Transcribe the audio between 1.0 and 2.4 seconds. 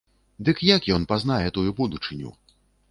пазнае тую будучыню?